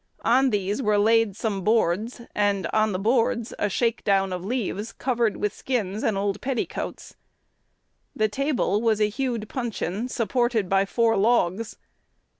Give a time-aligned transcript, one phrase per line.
[0.25, 4.91] On these were laid some boards, and on the boards a "shake down" of leaves
[4.93, 7.15] covered with skins and old petticoats.
[8.15, 11.77] The table was a hewed puncheon, supported by four legs.